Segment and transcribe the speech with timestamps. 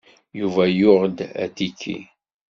[0.39, 1.99] Yuba yuɣ-d atiki.